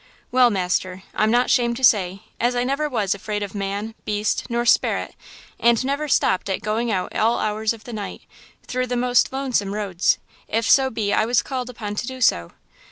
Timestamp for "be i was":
10.89-11.43